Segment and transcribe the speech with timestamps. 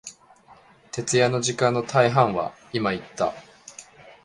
[0.91, 3.33] 徹夜の時間の大半は、今言った、